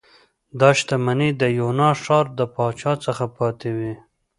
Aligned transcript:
دا 0.59 0.69
شتمنۍ 0.79 1.29
د 1.41 1.43
یونا 1.59 1.89
ښار 2.03 2.25
د 2.39 2.41
پاچا 2.55 2.93
څخه 3.05 3.25
پاتې 3.37 3.69
وې 3.77 3.93